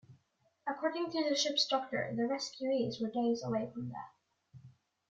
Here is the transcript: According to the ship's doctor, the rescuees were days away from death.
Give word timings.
According 0.67 1.11
to 1.11 1.29
the 1.29 1.35
ship's 1.35 1.67
doctor, 1.67 2.11
the 2.15 2.23
rescuees 2.23 2.99
were 2.99 3.11
days 3.11 3.43
away 3.43 3.69
from 3.71 3.89
death. 3.89 4.15